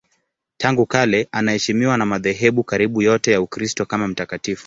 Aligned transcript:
Tangu 0.57 0.85
kale 0.85 1.27
anaheshimiwa 1.31 1.97
na 1.97 2.05
madhehebu 2.05 2.63
karibu 2.63 3.01
yote 3.01 3.31
ya 3.31 3.41
Ukristo 3.41 3.85
kama 3.85 4.07
mtakatifu. 4.07 4.59